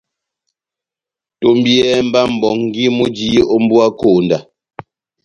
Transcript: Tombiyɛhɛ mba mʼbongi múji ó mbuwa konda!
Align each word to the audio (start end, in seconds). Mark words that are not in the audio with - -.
Tombiyɛhɛ 1.41 1.99
mba 2.07 2.21
mʼbongi 2.31 2.83
múji 2.97 3.27
ó 3.53 3.55
mbuwa 3.63 3.87
konda! 3.99 4.37